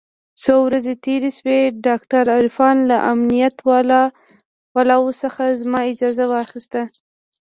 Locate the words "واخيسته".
6.33-6.81